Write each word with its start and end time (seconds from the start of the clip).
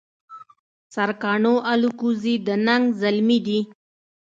سرکاڼو 0.93 1.53
الکوزي 1.73 2.35
د 2.47 2.47
ننګ 2.65 2.85
زلمي 3.01 3.39
دي 3.47 3.59